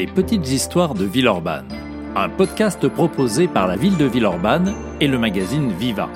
Les 0.00 0.06
petites 0.06 0.50
histoires 0.50 0.94
de 0.94 1.04
Villeurbanne, 1.04 1.68
un 2.16 2.30
podcast 2.30 2.88
proposé 2.88 3.46
par 3.46 3.66
la 3.66 3.76
ville 3.76 3.98
de 3.98 4.06
Villeurbanne 4.06 4.74
et 4.98 5.06
le 5.06 5.18
magazine 5.18 5.72
Viva. 5.72 6.08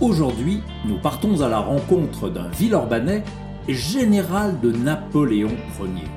Aujourd'hui, 0.00 0.62
nous 0.86 0.96
partons 1.02 1.42
à 1.42 1.50
la 1.50 1.58
rencontre 1.58 2.30
d'un 2.30 2.48
Villeurbanais 2.48 3.22
général 3.68 4.58
de 4.58 4.72
Napoléon 4.72 5.54
Ier. 5.80 6.08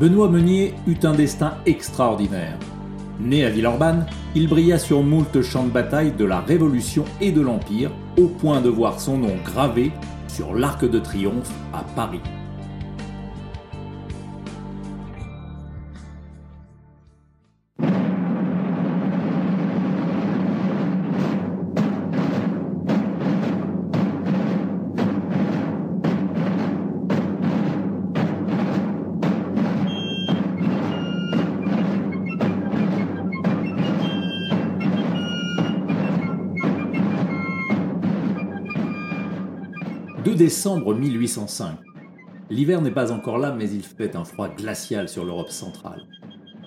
Benoît 0.00 0.28
Meunier 0.28 0.74
eut 0.88 0.98
un 1.04 1.14
destin 1.14 1.58
extraordinaire. 1.64 2.58
Né 3.20 3.44
à 3.44 3.50
Villeurbanne, 3.50 4.06
il 4.34 4.48
brilla 4.48 4.78
sur 4.78 5.02
moult 5.02 5.40
champs 5.42 5.64
de 5.64 5.70
bataille 5.70 6.12
de 6.12 6.24
la 6.24 6.40
Révolution 6.40 7.04
et 7.20 7.30
de 7.30 7.40
l'Empire, 7.40 7.90
au 8.18 8.26
point 8.26 8.60
de 8.60 8.68
voir 8.68 9.00
son 9.00 9.18
nom 9.18 9.36
gravé 9.44 9.92
sur 10.26 10.54
l'Arc 10.54 10.88
de 10.88 10.98
Triomphe 10.98 11.52
à 11.72 11.84
Paris. 11.94 12.20
Décembre 40.32 40.94
1805. 40.94 41.76
L'hiver 42.50 42.80
n'est 42.80 42.90
pas 42.90 43.12
encore 43.12 43.38
là, 43.38 43.52
mais 43.52 43.70
il 43.70 43.82
fait 43.82 44.16
un 44.16 44.24
froid 44.24 44.48
glacial 44.48 45.08
sur 45.08 45.24
l'Europe 45.24 45.50
centrale. 45.50 46.06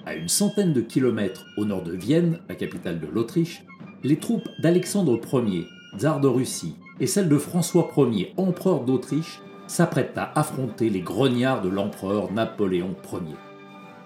À 0.05 0.15
une 0.15 0.27
centaine 0.27 0.73
de 0.73 0.81
kilomètres 0.81 1.45
au 1.57 1.65
nord 1.65 1.81
de 1.81 1.93
Vienne, 1.93 2.39
la 2.47 2.55
capitale 2.55 2.99
de 2.99 3.07
l'Autriche, 3.07 3.63
les 4.03 4.17
troupes 4.17 4.47
d'Alexandre 4.59 5.19
Ier, 5.33 5.65
tsar 5.97 6.19
de 6.19 6.27
Russie, 6.27 6.75
et 6.99 7.07
celles 7.07 7.29
de 7.29 7.37
François 7.37 7.89
Ier, 7.97 8.33
empereur 8.37 8.81
d'Autriche, 8.81 9.41
s'apprêtent 9.67 10.17
à 10.17 10.31
affronter 10.35 10.89
les 10.89 11.01
grognards 11.01 11.61
de 11.61 11.69
l'empereur 11.69 12.31
Napoléon 12.31 12.95
Ier. 13.11 13.35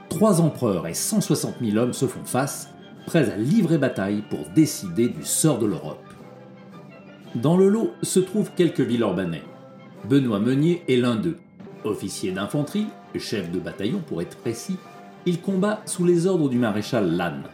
Trois 0.09 0.41
empereurs 0.41 0.87
et 0.87 0.93
160 0.93 1.55
000 1.61 1.77
hommes 1.77 1.93
se 1.93 2.07
font 2.07 2.25
face, 2.25 2.69
prêts 3.05 3.29
à 3.29 3.37
livrer 3.37 3.77
bataille 3.77 4.23
pour 4.29 4.49
décider 4.55 5.09
du 5.09 5.23
sort 5.23 5.59
de 5.59 5.67
l'Europe. 5.67 6.10
Dans 7.35 7.55
le 7.55 7.69
lot 7.69 7.93
se 8.03 8.19
trouvent 8.19 8.51
quelques 8.57 8.81
Villeurbanais. 8.81 9.43
Benoît 10.03 10.39
Meunier 10.39 10.83
est 10.89 10.97
l'un 10.97 11.15
d'eux. 11.15 11.37
Officier 11.85 12.33
d'infanterie, 12.33 12.87
chef 13.17 13.49
de 13.49 13.57
bataillon 13.57 13.99
pour 14.05 14.21
être 14.21 14.35
précis, 14.35 14.75
il 15.25 15.39
combat 15.39 15.81
sous 15.85 16.03
les 16.03 16.27
ordres 16.27 16.49
du 16.49 16.57
maréchal 16.57 17.15
Lannes. 17.15 17.45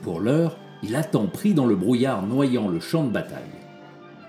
Pour 0.00 0.20
l'heure, 0.20 0.56
il 0.82 0.96
attend 0.96 1.26
pris 1.26 1.52
dans 1.52 1.66
le 1.66 1.76
brouillard 1.76 2.26
noyant 2.26 2.68
le 2.68 2.80
champ 2.80 3.04
de 3.04 3.10
bataille. 3.10 3.42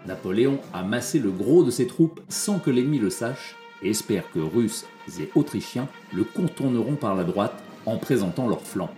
Napoléon 0.06 0.60
a 0.74 0.84
massé 0.84 1.20
le 1.20 1.32
gros 1.32 1.64
de 1.64 1.72
ses 1.72 1.88
troupes 1.88 2.20
sans 2.28 2.60
que 2.60 2.70
l'ennemi 2.70 3.00
le 3.00 3.10
sache 3.10 3.56
et 3.84 3.92
espère 3.92 4.30
que 4.32 4.40
Russes 4.40 4.86
et 5.18 5.30
Autrichiens 5.34 5.88
le 6.14 6.26
contourneront 6.26 6.96
par 6.96 7.16
la 7.16 7.24
droite 7.24 7.64
en 7.86 7.96
présentant 7.96 8.50
leur 8.50 8.62
flanc. 8.62 8.90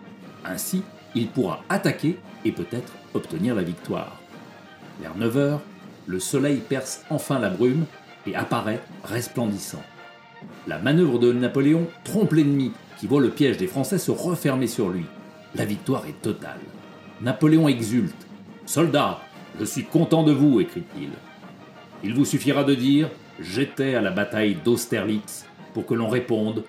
Ainsi, 0.46 0.82
il 1.14 1.28
pourra 1.28 1.62
attaquer 1.70 2.18
et 2.44 2.52
peut-être 2.52 2.94
obtenir 3.14 3.54
la 3.54 3.62
victoire. 3.62 4.20
Vers 5.00 5.16
9 5.16 5.38
heures, 5.38 5.62
le 6.08 6.20
soleil 6.20 6.58
perce 6.58 7.04
enfin 7.10 7.40
la 7.40 7.50
brume 7.50 7.86
et 8.28 8.36
apparaît 8.36 8.82
resplendissant. 9.04 9.84
La 10.68 10.80
manœuvre 10.80 11.20
de 11.20 11.32
Napoléon 11.32 11.88
trompe 12.04 12.34
l'ennemi 12.34 12.72
qui 12.98 13.08
voit 13.08 13.22
le 13.22 13.30
piège 13.30 13.58
des 13.58 13.68
Français 13.68 13.98
se 13.98 14.12
refermer 14.12 14.68
sur 14.68 14.90
lui. 14.90 15.06
La 15.56 15.66
victoire 15.66 16.06
est 16.08 16.22
totale. 16.22 16.60
Napoléon 17.22 17.68
exulte. 17.68 18.28
Soldats, 18.66 19.20
je 19.60 19.66
suis 19.66 19.86
content 19.86 20.24
de 20.24 20.32
vous, 20.32 20.60
écrit-il. 20.60 21.10
Il 22.04 22.14
vous 22.14 22.26
suffira 22.26 22.64
de 22.64 22.76
dire 22.76 23.10
J'étais 23.40 23.96
à 23.96 24.02
la 24.02 24.12
bataille 24.12 24.58
d'Austerlitz 24.64 25.46
pour 25.74 25.86
que 25.86 25.94
l'on 25.94 26.08
réponde 26.08 26.64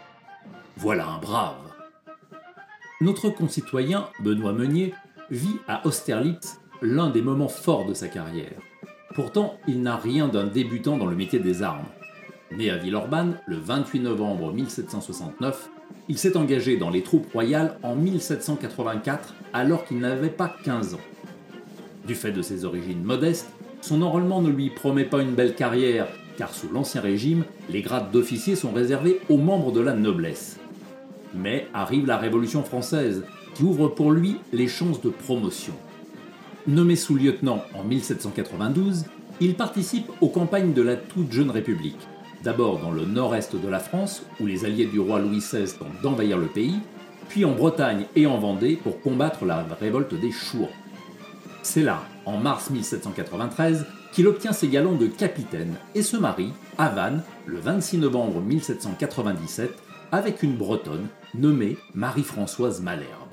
Voilà 0.77 1.07
un 1.07 1.19
brave. 1.19 1.55
Notre 3.01 3.31
concitoyen 3.31 4.09
Benoît 4.21 4.53
Meunier 4.53 4.95
vit 5.31 5.59
à 5.69 5.87
Austerlitz 5.87 6.61
l'un 6.83 7.11
des 7.11 7.23
moments 7.23 7.49
forts 7.49 7.87
de 7.87 7.95
sa 7.95 8.09
carrière. 8.09 8.61
Pourtant, 9.17 9.57
il 9.67 9.81
n'a 9.81 9.97
rien 9.97 10.29
d'un 10.29 10.45
débutant 10.45 10.99
dans 10.99 11.07
le 11.07 11.17
métier 11.17 11.39
des 11.39 11.63
armes. 11.63 11.87
Né 12.55 12.69
à 12.69 12.77
Villeurbanne 12.77 13.39
le 13.47 13.57
28 13.57 14.01
novembre 14.01 14.53
1769, 14.53 15.71
il 16.11 16.19
s'est 16.19 16.37
engagé 16.37 16.77
dans 16.77 16.91
les 16.91 17.03
troupes 17.03 17.33
royales 17.33 17.79
en 17.83 17.97
1784 17.97 19.35
alors 19.55 19.87
qu'il 19.87 20.01
n'avait 20.01 20.29
pas 20.29 20.55
15 20.65 20.93
ans. 20.93 21.01
Du 22.07 22.15
fait 22.15 22.31
de 22.31 22.43
ses 22.43 22.67
origines 22.67 23.03
modestes, 23.03 23.49
son 23.81 24.03
enrôlement 24.03 24.43
ne 24.43 24.51
lui 24.51 24.69
promet 24.69 25.07
pas 25.07 25.23
une 25.23 25.33
belle 25.33 25.55
carrière, 25.55 26.09
car 26.37 26.53
sous 26.53 26.69
l'Ancien 26.71 27.01
Régime, 27.01 27.45
les 27.71 27.81
grades 27.81 28.11
d'officier 28.11 28.55
sont 28.55 28.73
réservés 28.73 29.23
aux 29.31 29.39
membres 29.39 29.73
de 29.73 29.81
la 29.81 29.95
noblesse. 29.95 30.61
Mais 31.35 31.69
arrive 31.73 32.05
la 32.05 32.19
Révolution 32.19 32.63
française, 32.63 33.25
qui 33.55 33.63
ouvre 33.63 33.89
pour 33.89 34.13
lui 34.13 34.37
les 34.53 34.69
chances 34.69 35.01
de 35.01 35.09
promotion. 35.09 35.73
Nommé 36.69 36.97
sous-lieutenant 36.97 37.63
en 37.75 37.85
1792, 37.85 39.05
il 39.41 39.55
participe 39.55 40.11
aux 40.21 40.29
campagnes 40.29 40.73
de 40.73 40.83
la 40.83 40.97
toute 40.97 41.31
jeune 41.31 41.51
République. 41.51 42.09
D'abord 42.43 42.81
dans 42.81 42.91
le 42.91 43.05
nord-est 43.05 43.55
de 43.55 43.69
la 43.69 43.79
France, 43.79 44.25
où 44.41 44.47
les 44.47 44.65
alliés 44.65 44.87
du 44.87 44.99
roi 44.99 45.21
Louis 45.21 45.39
XVI 45.39 45.73
tentent 45.79 46.03
d'envahir 46.03 46.39
le 46.39 46.49
pays, 46.49 46.81
puis 47.29 47.45
en 47.45 47.53
Bretagne 47.53 48.07
et 48.17 48.27
en 48.27 48.39
Vendée 48.39 48.75
pour 48.75 49.01
combattre 49.01 49.45
la 49.45 49.65
révolte 49.81 50.15
des 50.15 50.33
Chouans. 50.33 50.71
C'est 51.63 51.85
là, 51.85 52.03
en 52.25 52.37
mars 52.37 52.71
1793, 52.71 53.87
qu'il 54.13 54.27
obtient 54.27 54.53
ses 54.53 54.69
galons 54.69 54.97
de 54.97 55.07
capitaine 55.07 55.75
et 55.95 56.03
se 56.03 56.17
marie 56.17 56.53
à 56.79 56.89
Vannes 56.89 57.23
le 57.47 57.61
26 57.61 57.99
novembre 57.99 58.41
1797 58.41 59.71
avec 60.11 60.43
une 60.43 60.57
Bretonne 60.57 61.07
nommée 61.35 61.77
Marie-Françoise 61.95 62.81
Malherbe. 62.81 63.31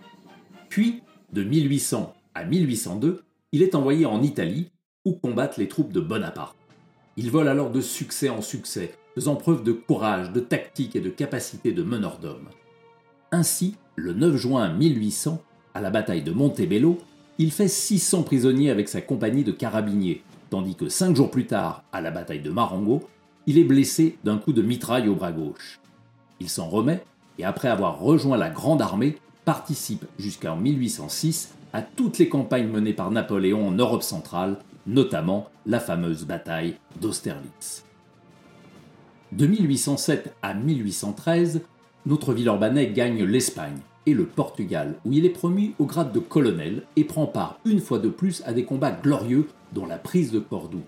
Puis, 0.70 1.02
de 1.32 1.44
1800 1.44 2.14
à 2.36 2.46
1802, 2.46 3.24
il 3.52 3.62
est 3.62 3.76
envoyé 3.76 4.06
en 4.06 4.22
Italie, 4.22 4.72
où 5.06 5.14
combattent 5.14 5.58
les 5.58 5.68
troupes 5.68 5.92
de 5.92 6.00
Bonaparte. 6.00 6.58
Il 7.18 7.30
vole 7.30 7.48
alors 7.48 7.70
de 7.70 7.82
succès 7.82 8.30
en 8.30 8.42
succès, 8.42 8.94
faisant 9.16 9.36
preuve 9.36 9.64
de 9.64 9.72
courage, 9.72 10.32
de 10.32 10.40
tactique 10.40 10.96
et 10.96 11.02
de 11.02 11.10
capacité 11.10 11.72
de 11.72 11.84
meneur 11.84 12.18
d'hommes. 12.20 12.50
Ainsi, 13.32 13.76
le 13.96 14.14
9 14.14 14.36
juin 14.36 14.74
1800, 14.74 15.42
à 15.74 15.82
la 15.82 15.90
bataille 15.90 16.24
de 16.24 16.32
Montebello, 16.32 16.98
il 17.38 17.52
fait 17.52 17.68
600 17.68 18.24
prisonniers 18.24 18.70
avec 18.70 18.90
sa 18.90 19.02
compagnie 19.02 19.44
de 19.44 19.52
carabiniers, 19.52 20.24
tandis 20.50 20.76
que 20.76 20.90
cinq 20.90 21.16
jours 21.16 21.32
plus 21.32 21.48
tard, 21.48 21.84
à 21.92 22.02
la 22.02 22.12
bataille 22.12 22.42
de 22.42 22.52
Marengo, 22.52 23.04
il 23.48 23.58
est 23.58 23.64
blessé 23.64 24.18
d'un 24.24 24.38
coup 24.38 24.54
de 24.54 24.62
mitraille 24.62 25.10
au 25.10 25.16
bras 25.16 25.32
gauche. 25.32 25.80
Il 26.40 26.50
s'en 26.50 26.70
remet 26.70 27.04
et 27.40 27.46
après 27.46 27.68
avoir 27.68 28.00
rejoint 28.00 28.38
la 28.38 28.50
Grande 28.50 28.82
Armée, 28.82 29.18
participe 29.46 30.06
jusqu'en 30.18 30.56
1806 30.56 31.54
à 31.74 31.82
toutes 31.82 32.20
les 32.20 32.30
campagnes 32.30 32.70
menées 32.70 32.94
par 32.94 33.12
Napoléon 33.12 33.68
en 33.68 33.72
Europe 33.72 34.04
centrale, 34.04 34.58
notamment 34.86 35.50
la 35.66 35.80
fameuse 35.80 36.26
bataille 36.26 36.76
d'Austerlitz. 37.02 37.84
De 39.32 39.48
1807 39.48 40.36
à 40.44 40.54
1813, 40.54 41.62
notre 42.06 42.34
Villeurbanais 42.34 42.92
gagne 42.92 43.24
l'Espagne 43.24 43.80
et 44.06 44.14
le 44.14 44.26
Portugal, 44.26 44.96
où 45.06 45.14
il 45.14 45.26
est 45.26 45.30
promu 45.30 45.74
au 45.80 45.86
grade 45.86 46.12
de 46.12 46.20
colonel 46.20 46.84
et 46.96 47.04
prend 47.04 47.26
part 47.26 47.60
une 47.66 47.80
fois 47.80 48.00
de 48.00 48.10
plus 48.10 48.44
à 48.46 48.54
des 48.54 48.66
combats 48.66 48.92
glorieux, 48.92 49.48
dont 49.74 49.86
la 49.86 49.98
prise 49.98 50.32
de 50.32 50.40
Cordoue. 50.40 50.84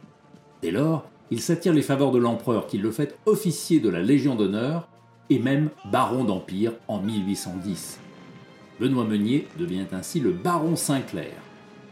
Dès 0.61 0.71
lors, 0.71 1.09
il 1.31 1.41
s'attire 1.41 1.73
les 1.73 1.81
faveurs 1.81 2.11
de 2.11 2.19
l'empereur 2.19 2.67
qui 2.67 2.77
le 2.77 2.91
fait 2.91 3.17
officier 3.25 3.79
de 3.79 3.89
la 3.89 4.01
Légion 4.01 4.35
d'honneur 4.35 4.87
et 5.29 5.39
même 5.39 5.69
baron 5.91 6.23
d'Empire 6.23 6.73
en 6.87 6.99
1810. 6.99 7.99
Benoît 8.79 9.05
Meunier 9.05 9.47
devient 9.57 9.85
ainsi 9.91 10.19
le 10.19 10.31
baron 10.31 10.75
Sinclair. 10.75 11.33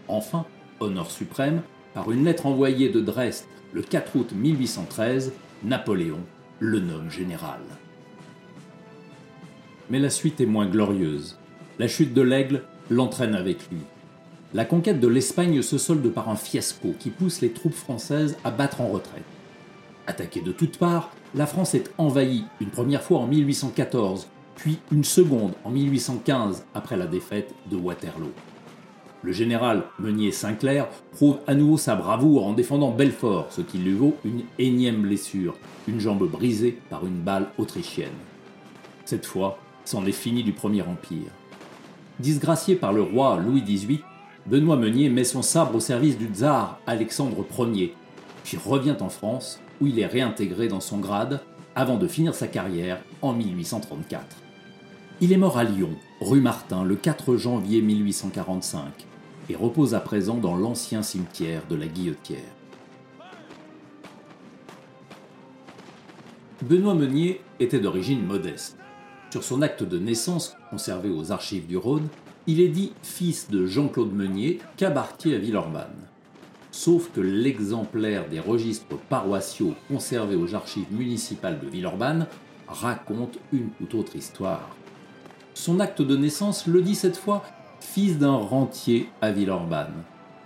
Enfin, 0.08 0.46
honneur 0.80 1.10
suprême, 1.10 1.62
par 1.94 2.12
une 2.12 2.26
lettre 2.26 2.46
envoyée 2.46 2.90
de 2.90 3.00
Dresde 3.00 3.46
le 3.72 3.82
4 3.82 4.16
août 4.16 4.32
1813, 4.36 5.34
Napoléon 5.64 6.20
le 6.60 6.80
nomme 6.80 7.10
général. 7.10 7.62
Mais 9.90 10.00
la 10.00 10.10
suite 10.10 10.42
est 10.42 10.46
moins 10.46 10.68
glorieuse. 10.68 11.38
La 11.80 11.88
chute 11.88 12.14
de 12.14 12.22
l'aigle 12.22 12.64
l'entraîne 12.90 13.36
avec 13.36 13.70
lui. 13.72 13.82
La 14.54 14.66
conquête 14.66 15.00
de 15.00 15.08
l'Espagne 15.08 15.62
se 15.62 15.78
solde 15.78 16.08
par 16.10 16.30
un 16.30 16.36
fiasco 16.36 16.94
qui 17.00 17.10
pousse 17.10 17.42
les 17.42 17.52
troupes 17.52 17.74
françaises 17.74 18.38
à 18.44 18.52
battre 18.52 18.82
en 18.82 18.88
retraite. 18.88 19.24
Attaquée 20.06 20.42
de 20.42 20.52
toutes 20.52 20.78
parts, 20.78 21.12
la 21.34 21.48
France 21.48 21.74
est 21.74 21.92
envahie 21.98 22.44
une 22.60 22.70
première 22.70 23.02
fois 23.02 23.20
en 23.20 23.28
1814 23.28 24.28
puis 24.56 24.80
une 24.92 25.04
seconde 25.04 25.54
en 25.64 25.70
1815 25.70 26.66
après 26.74 26.98
la 26.98 27.08
défaite 27.08 27.54
de 27.70 27.76
Waterloo. 27.76 28.32
Le 29.24 29.32
général 29.32 29.84
Meunier 30.00 30.32
Sinclair 30.32 30.88
prouve 31.14 31.38
à 31.48 31.56
nouveau 31.56 31.78
sa 31.78 31.96
bravoure 31.96 32.46
en 32.46 32.54
défendant 32.54 32.92
Belfort, 32.92 33.48
ce 33.52 33.62
qui 33.62 33.78
lui 33.78 33.94
vaut 33.94 34.18
une 34.26 34.42
énième 34.60 35.02
blessure, 35.02 35.56
une 35.88 36.02
jambe 36.02 36.30
brisée 36.30 36.78
par 36.90 37.06
une 37.06 37.22
balle 37.22 37.48
autrichienne. 37.58 38.12
Cette 39.06 39.26
fois, 39.26 39.60
c'en 39.86 40.06
est 40.06 40.12
fini 40.12 40.44
du 40.44 40.52
Premier 40.52 40.82
Empire. 40.82 41.32
Disgracié 42.20 42.76
par 42.76 42.92
le 42.92 43.02
roi 43.02 43.38
Louis 43.38 43.62
XVIII, 43.62 44.02
Benoît 44.46 44.76
Meunier 44.76 45.10
met 45.10 45.24
son 45.24 45.42
sabre 45.42 45.76
au 45.76 45.80
service 45.80 46.18
du 46.18 46.28
tsar 46.28 46.80
Alexandre 46.86 47.46
Ier, 47.60 47.96
puis 48.44 48.58
revient 48.58 48.98
en 49.00 49.08
France 49.08 49.62
où 49.80 49.88
il 49.88 50.00
est 50.00 50.06
réintégré 50.06 50.68
dans 50.68 50.82
son 50.82 50.98
grade 50.98 51.42
avant 51.76 51.98
de 51.98 52.08
finir 52.08 52.36
sa 52.36 52.48
carrière 52.48 53.00
en 53.22 53.34
1834. 53.34 54.38
Il 55.22 55.32
est 55.32 55.38
mort 55.38 55.58
à 55.58 55.64
Lyon, 55.64 55.92
rue 56.22 56.42
Martin, 56.42 56.84
le 56.84 56.96
4 56.96 57.38
janvier 57.38 57.82
1845, 57.82 58.84
et 59.50 59.56
repose 59.56 59.94
à 59.94 60.00
présent 60.00 60.38
dans 60.38 60.56
l'ancien 60.56 61.02
cimetière 61.02 61.64
de 61.70 61.76
la 61.76 61.88
Guillotière. 61.88 62.40
Benoît 66.62 66.96
Meunier 66.96 67.42
était 67.60 67.80
d'origine 67.80 68.26
modeste. 68.26 68.78
Sur 69.32 69.44
son 69.44 69.62
acte 69.62 69.84
de 69.84 70.00
naissance, 70.00 70.56
conservé 70.70 71.10
aux 71.10 71.32
archives 71.32 71.68
du 71.68 71.76
Rhône, 71.76 72.08
il 72.48 72.60
est 72.60 72.70
dit 72.70 72.94
fils 73.02 73.50
de 73.50 73.66
Jean-Claude 73.66 74.14
Meunier, 74.14 74.60
cabaretier 74.78 75.36
à 75.36 75.40
Villeurbanne. 75.40 76.13
Sauf 76.74 77.12
que 77.12 77.22
l'exemplaire 77.22 78.28
des 78.28 78.40
registres 78.40 78.98
paroissiaux 79.08 79.76
conservés 79.88 80.36
aux 80.36 80.56
archives 80.56 80.92
municipales 80.92 81.60
de 81.60 81.68
Villeurbanne 81.68 82.26
raconte 82.68 83.38
une 83.52 83.70
toute 83.78 83.94
autre 83.94 84.16
histoire. 84.16 84.76
Son 85.54 85.80
acte 85.80 86.02
de 86.02 86.18
naissance 86.18 86.66
le 86.66 86.82
dit 86.82 86.96
cette 86.96 87.16
fois 87.16 87.44
fils 87.80 88.18
d'un 88.18 88.38
rentier 88.38 89.08
à 89.22 89.32
Villeurbanne. 89.32 90.02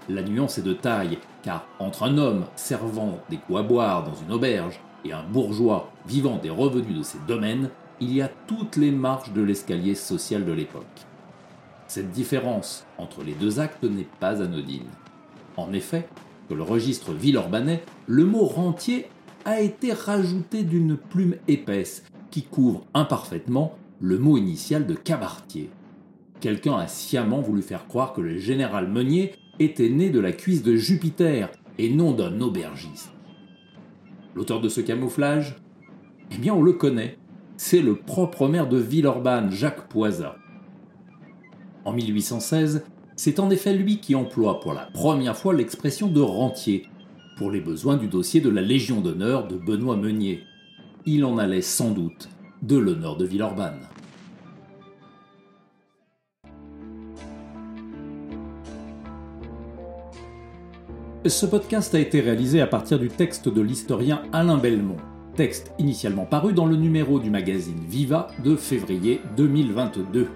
La 0.10 0.22
nuance 0.22 0.58
est 0.58 0.64
de 0.64 0.74
taille, 0.74 1.18
car 1.44 1.66
entre 1.80 2.04
un 2.04 2.18
homme 2.18 2.44
servant 2.58 3.20
des 3.30 3.38
coups 3.38 3.60
à 3.60 3.64
boire 3.64 4.04
dans 4.04 4.16
une 4.16 4.34
auberge 4.34 4.82
et 5.06 5.14
un 5.14 5.24
bourgeois 5.24 5.90
vivant 6.06 6.40
des 6.40 6.50
revenus 6.50 6.98
de 6.98 7.04
ses 7.04 7.20
domaines, 7.26 7.70
il 8.02 8.14
y 8.14 8.22
a 8.22 8.30
toutes 8.48 8.76
les 8.76 8.92
marches 8.92 9.32
de 9.32 9.42
l'escalier 9.42 9.96
social 9.96 10.44
de 10.44 10.52
l'époque. 10.52 10.84
Cette 11.88 12.12
différence 12.12 12.86
entre 12.98 13.24
les 13.24 13.34
deux 13.34 13.62
actes 13.62 13.86
n'est 13.86 14.10
pas 14.20 14.42
anodine. 14.42 14.90
En 15.58 15.74
effet, 15.74 16.08
que 16.48 16.54
le 16.54 16.64
registre 16.64 17.12
villeurbanais, 17.12 17.84
le 18.06 18.26
mot 18.26 18.46
rentier 18.46 19.08
a 19.44 19.60
été 19.60 19.92
rajouté 19.92 20.64
d'une 20.64 20.96
plume 20.96 21.36
épaisse 21.48 22.04
qui 22.32 22.44
couvre 22.44 22.86
imparfaitement 22.94 23.76
le 24.00 24.20
mot 24.20 24.38
initial 24.38 24.86
de 24.86 24.94
cabaretier. 24.94 25.70
Quelqu'un 26.40 26.78
a 26.78 26.88
sciemment 26.88 27.42
voulu 27.42 27.64
faire 27.64 27.88
croire 27.88 28.14
que 28.14 28.22
le 28.22 28.38
général 28.38 28.88
Meunier 28.88 29.34
était 29.60 29.90
né 29.90 30.10
de 30.10 30.20
la 30.20 30.32
cuisse 30.32 30.62
de 30.62 30.76
Jupiter 30.76 31.50
et 31.80 31.90
non 31.90 32.12
d'un 32.12 32.40
aubergiste. 32.42 33.12
L'auteur 34.36 34.62
de 34.62 34.70
ce 34.70 34.82
camouflage? 34.82 35.56
Eh 36.32 36.38
bien, 36.38 36.54
on 36.54 36.62
le 36.62 36.74
connaît. 36.74 37.18
C'est 37.56 37.82
le 37.82 37.96
propre 37.96 38.48
maire 38.48 38.70
de 38.70 38.78
Villeurbanne, 38.78 39.50
Jacques 39.50 39.88
Poisat. 39.88 40.36
En 41.86 41.94
1816, 41.94 42.84
c'est 43.18 43.40
en 43.40 43.50
effet 43.50 43.74
lui 43.74 43.98
qui 43.98 44.16
emploie 44.16 44.60
pour 44.60 44.74
la 44.74 44.86
première 44.86 45.36
fois 45.36 45.54
l'expression 45.54 46.08
de 46.08 46.22
rentier 46.22 46.88
pour 47.36 47.50
les 47.50 47.60
besoins 47.60 47.98
du 47.98 48.08
dossier 48.08 48.42
de 48.42 48.50
la 48.50 48.62
Légion 48.62 49.02
d'honneur 49.02 49.48
de 49.48 49.58
Benoît 49.58 49.98
Meunier. 49.98 50.44
Il 51.06 51.26
en 51.26 51.38
allait 51.40 51.62
sans 51.62 51.92
doute 51.92 52.30
de 52.62 52.78
l'honneur 52.78 53.18
de 53.18 53.26
Villeurbanne. 53.26 53.82
Ce 61.26 61.46
podcast 61.46 61.94
a 61.96 62.00
été 62.00 62.22
réalisé 62.22 62.62
à 62.62 62.68
partir 62.68 63.00
du 63.00 63.10
texte 63.10 63.50
de 63.50 63.62
l'historien 63.62 64.22
Alain 64.32 64.58
Belmont, 64.58 64.98
texte 65.36 65.74
initialement 65.80 66.26
paru 66.26 66.54
dans 66.54 66.68
le 66.68 66.76
numéro 66.76 67.20
du 67.20 67.32
magazine 67.32 67.84
Viva 67.90 68.28
de 68.44 68.56
février 68.56 69.22
2022. 69.36 70.28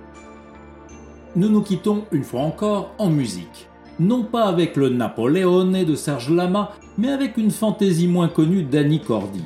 Nous 1.34 1.48
nous 1.48 1.62
quittons 1.62 2.04
une 2.12 2.26
fois 2.26 2.42
encore 2.42 2.94
en 2.98 3.10
musique. 3.10 3.70
Non 4.02 4.24
pas 4.24 4.44
avec 4.44 4.76
le 4.76 4.90
Napoleone 4.90 5.86
de 5.86 5.96
Serge 5.96 6.30
Lama, 6.30 6.72
mais 6.98 7.08
avec 7.08 7.38
une 7.38 7.52
fantaisie 7.52 8.10
moins 8.10 8.28
connue 8.28 8.64
d'Annie 8.64 9.00
Cordy. 9.00 9.46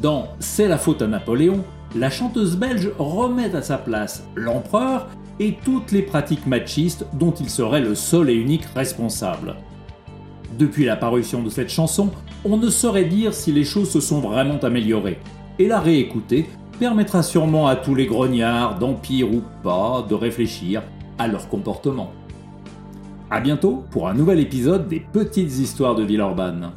Dans 0.00 0.26
C'est 0.40 0.66
la 0.66 0.78
faute 0.78 1.00
à 1.00 1.06
Napoléon, 1.06 1.62
la 1.94 2.10
chanteuse 2.10 2.56
belge 2.56 2.90
remet 2.98 3.54
à 3.54 3.62
sa 3.62 3.78
place 3.78 4.24
l'empereur 4.34 5.10
et 5.38 5.56
toutes 5.64 5.92
les 5.92 6.02
pratiques 6.02 6.46
machistes 6.48 7.06
dont 7.12 7.32
il 7.32 7.48
serait 7.48 7.82
le 7.82 7.94
seul 7.94 8.28
et 8.28 8.34
unique 8.34 8.66
responsable. 8.74 9.54
Depuis 10.58 10.84
la 10.84 10.96
parution 10.96 11.40
de 11.40 11.50
cette 11.50 11.70
chanson, 11.70 12.10
on 12.44 12.56
ne 12.56 12.68
saurait 12.68 13.04
dire 13.04 13.32
si 13.32 13.52
les 13.52 13.64
choses 13.64 13.90
se 13.90 14.00
sont 14.00 14.18
vraiment 14.18 14.58
améliorées, 14.58 15.20
et 15.60 15.68
la 15.68 15.78
réécouter 15.78 16.46
permettra 16.80 17.22
sûrement 17.22 17.68
à 17.68 17.76
tous 17.76 17.94
les 17.94 18.06
grognards, 18.06 18.80
d'empire 18.80 19.32
ou 19.32 19.42
pas, 19.62 20.04
de 20.08 20.14
réfléchir 20.16 20.82
à 21.22 21.28
leur 21.28 21.48
comportement. 21.48 22.12
A 23.30 23.40
bientôt 23.40 23.84
pour 23.90 24.08
un 24.08 24.14
nouvel 24.14 24.40
épisode 24.40 24.88
des 24.88 25.00
Petites 25.00 25.58
Histoires 25.58 25.94
de 25.94 26.02
Villeurbanne. 26.02 26.72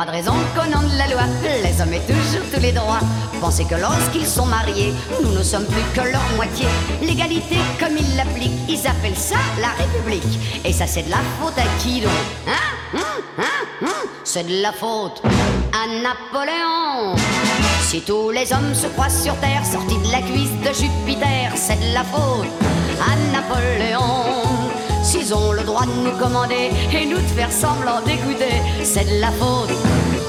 pas 0.00 0.06
de 0.06 0.12
raison 0.12 0.32
qu'au 0.54 0.64
nom 0.70 0.80
de 0.88 0.96
la 0.96 1.08
loi, 1.08 1.22
les 1.62 1.82
hommes 1.82 1.92
aient 1.92 2.06
toujours 2.06 2.46
tous 2.54 2.60
les 2.60 2.72
droits. 2.72 3.00
Pensez 3.40 3.64
que 3.64 3.74
lorsqu'ils 3.74 4.24
sont 4.26 4.46
mariés, 4.46 4.94
nous 5.22 5.32
ne 5.32 5.42
sommes 5.42 5.66
plus 5.66 5.82
que 5.94 6.08
leur 6.10 6.22
moitié. 6.36 6.66
L'égalité, 7.02 7.56
comme 7.78 7.96
ils 7.98 8.16
l'appliquent, 8.16 8.60
ils 8.68 8.86
appellent 8.86 9.16
ça 9.16 9.36
la 9.60 9.72
République. 9.72 10.38
Et 10.64 10.72
ça, 10.72 10.86
c'est 10.86 11.02
de 11.02 11.10
la 11.10 11.22
faute 11.38 11.58
à 11.58 11.82
qui 11.82 12.00
donc 12.00 12.10
Hein 12.46 12.52
Hein 12.94 13.20
Hein, 13.38 13.66
hein 13.82 14.08
C'est 14.24 14.46
de 14.46 14.62
la 14.62 14.72
faute 14.72 15.22
à 15.72 15.86
Napoléon. 16.02 17.16
Si 17.90 18.00
tous 18.02 18.30
les 18.30 18.52
hommes 18.52 18.72
se 18.72 18.86
croient 18.86 19.10
sur 19.10 19.34
terre, 19.40 19.66
sortis 19.66 19.98
de 19.98 20.12
la 20.12 20.22
cuisse 20.22 20.52
de 20.64 20.72
Jupiter, 20.72 21.50
c'est 21.56 21.74
de 21.74 21.92
la 21.92 22.04
faute 22.04 22.46
à 23.00 23.16
Napoléon. 23.32 24.44
S'ils 25.02 25.34
ont 25.34 25.50
le 25.50 25.64
droit 25.64 25.86
de 25.86 26.08
nous 26.08 26.16
commander 26.16 26.70
et 26.92 27.04
nous 27.04 27.16
de 27.16 27.32
faire 27.34 27.50
semblant 27.50 28.00
d'écouter, 28.02 28.62
c'est 28.84 29.12
de 29.12 29.20
la 29.20 29.32
faute 29.32 29.72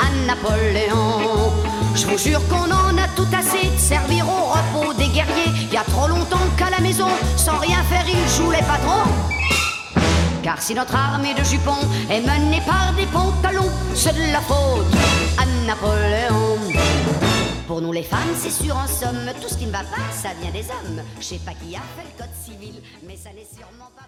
à 0.02 0.26
Napoléon. 0.26 1.52
Je 1.94 2.08
vous 2.08 2.18
jure 2.18 2.42
qu'on 2.48 2.72
en 2.72 2.98
a 2.98 3.08
tout 3.16 3.28
assez 3.32 3.68
de 3.68 3.78
servir 3.78 4.26
au 4.28 4.54
repos 4.54 4.96
des 4.96 5.10
guerriers. 5.10 5.54
Il 5.62 5.72
y 5.72 5.78
a 5.78 5.84
trop 5.84 6.08
longtemps 6.08 6.50
qu'à 6.58 6.72
la 6.72 6.80
maison, 6.80 7.10
sans 7.38 7.60
rien 7.60 7.84
faire, 7.84 8.06
ils 8.08 8.36
jouent 8.36 8.50
les 8.50 8.64
patrons. 8.64 9.08
Car 10.42 10.60
si 10.60 10.74
notre 10.74 10.96
armée 10.96 11.36
de 11.36 11.44
jupons 11.44 11.86
est 12.10 12.22
menée 12.22 12.64
par 12.66 12.92
des 12.98 13.06
pantalons, 13.06 13.70
c'est 13.94 14.16
de 14.16 14.32
la 14.32 14.42
faute 14.42 14.88
à 15.38 15.46
Napoléon. 15.68 16.58
Pour 17.72 17.80
nous 17.80 17.94
les 17.94 18.04
femmes, 18.04 18.36
c'est 18.36 18.50
sûr 18.50 18.76
en 18.76 18.86
somme, 18.86 19.32
tout 19.42 19.48
ce 19.48 19.58
qui 19.58 19.66
ne 19.66 19.72
va 19.72 19.80
pas, 19.80 20.12
ça 20.12 20.34
vient 20.42 20.52
des 20.52 20.66
hommes. 20.70 21.02
Je 21.20 21.24
sais 21.24 21.40
pas 21.40 21.54
qui 21.54 21.74
a 21.74 21.80
fait 21.80 22.04
le 22.04 22.18
code 22.18 22.36
civil, 22.44 22.82
mais 23.08 23.16
ça 23.16 23.30
n'est 23.30 23.48
sûrement 23.48 23.90
pas 23.96 24.04